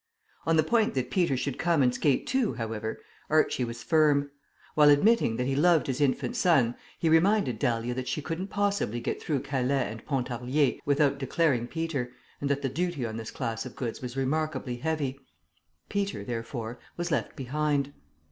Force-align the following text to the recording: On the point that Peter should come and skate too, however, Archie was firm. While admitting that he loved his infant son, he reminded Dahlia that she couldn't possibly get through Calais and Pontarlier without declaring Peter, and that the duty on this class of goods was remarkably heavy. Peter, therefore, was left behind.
On 0.47 0.57
the 0.57 0.63
point 0.63 0.95
that 0.95 1.11
Peter 1.11 1.37
should 1.37 1.59
come 1.59 1.83
and 1.83 1.93
skate 1.93 2.25
too, 2.25 2.53
however, 2.55 3.01
Archie 3.29 3.63
was 3.63 3.83
firm. 3.83 4.31
While 4.73 4.89
admitting 4.89 5.35
that 5.37 5.45
he 5.45 5.55
loved 5.55 5.85
his 5.85 6.01
infant 6.01 6.35
son, 6.35 6.73
he 6.97 7.07
reminded 7.07 7.59
Dahlia 7.59 7.93
that 7.93 8.07
she 8.07 8.19
couldn't 8.19 8.47
possibly 8.47 8.99
get 8.99 9.21
through 9.21 9.41
Calais 9.41 9.91
and 9.91 10.03
Pontarlier 10.03 10.79
without 10.85 11.19
declaring 11.19 11.67
Peter, 11.67 12.13
and 12.39 12.49
that 12.49 12.63
the 12.63 12.67
duty 12.67 13.05
on 13.05 13.17
this 13.17 13.29
class 13.29 13.63
of 13.63 13.75
goods 13.75 14.01
was 14.01 14.17
remarkably 14.17 14.77
heavy. 14.77 15.19
Peter, 15.87 16.23
therefore, 16.23 16.79
was 16.97 17.11
left 17.11 17.35
behind. 17.35 17.93